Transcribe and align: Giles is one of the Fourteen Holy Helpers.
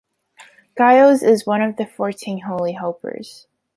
Giles 0.75 1.21
is 1.21 1.45
one 1.45 1.61
of 1.61 1.75
the 1.75 1.85
Fourteen 1.85 2.39
Holy 2.39 2.71
Helpers. 2.71 3.45